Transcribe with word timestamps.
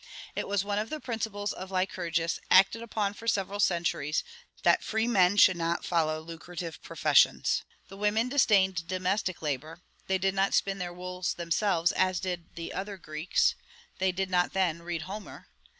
It 0.35 0.47
was 0.47 0.63
one 0.63 0.79
of 0.79 0.89
the 0.89 0.99
principles 0.99 1.53
of 1.53 1.69
Lycurguss, 1.69 2.39
acted 2.49 2.81
upon 2.81 3.13
for 3.13 3.27
several 3.27 3.59
centuries, 3.59 4.23
that 4.63 4.83
free 4.83 5.05
men 5.07 5.37
should 5.37 5.57
not 5.57 5.85
follow 5.85 6.19
lucrative 6.21 6.81
professions.... 6.81 7.61
The 7.87 7.97
women 7.97 8.27
disdained 8.27 8.87
domestic 8.87 9.43
labor; 9.43 9.83
they 10.07 10.17
did 10.17 10.33
not 10.33 10.55
spin 10.55 10.79
their 10.79 10.91
wool 10.91 11.23
themselves, 11.37 11.91
as 11.91 12.19
did 12.19 12.45
the 12.55 12.73
other 12.73 12.97
Greeks 12.97 13.53
[they 13.99 14.11
did 14.11 14.31
not, 14.31 14.53
then, 14.53 14.81
read 14.81 15.03
Homer! 15.03 15.49